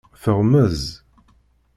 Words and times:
Teɣmez. 0.21 0.83